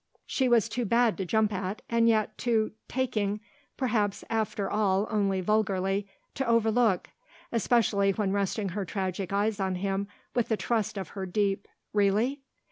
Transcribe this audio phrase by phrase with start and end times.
[0.25, 3.39] She was too bad to jump at and yet too "taking"
[3.77, 7.11] perhaps after all only vulgarly to overlook,
[7.51, 12.41] especially when resting her tragic eyes on him with the trust of her deep "Really?"